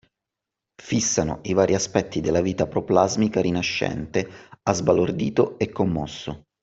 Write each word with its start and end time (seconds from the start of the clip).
Fissano 0.81 1.41
i 1.43 1.53
vari 1.53 1.75
aspetti 1.75 2.21
della 2.21 2.41
vita 2.41 2.65
proplasmica 2.65 3.39
rinascente 3.39 4.27
ha 4.63 4.73
sbalordito 4.73 5.59
e 5.59 5.69
commosso 5.69 6.45